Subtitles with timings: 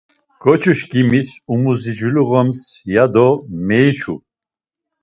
[0.41, 2.61] Ǩoçişkimis umuziciluğams
[2.93, 3.27] ya do
[3.67, 4.15] meyiçu.